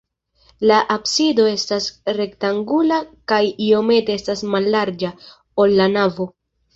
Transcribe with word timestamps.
La 0.69 0.77
absido 0.99 1.43
estas 1.49 1.89
rektangula 2.19 2.97
kaj 3.33 3.41
iomete 3.65 4.15
estas 4.21 4.41
mallarĝa, 4.55 5.13
ol 5.65 5.77
la 5.83 5.89
navo. 5.93 6.27